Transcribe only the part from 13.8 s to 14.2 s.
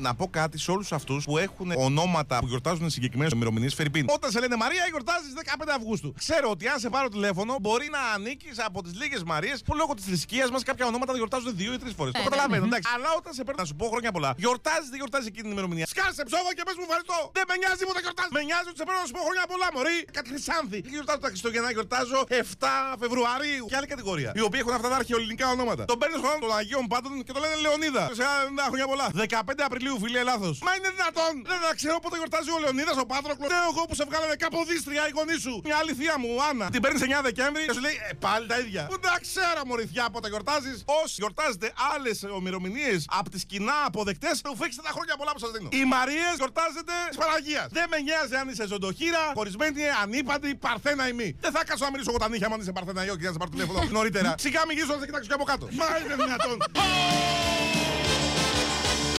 πω χρόνια